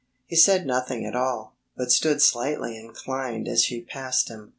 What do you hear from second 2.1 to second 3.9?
slightly inclined as she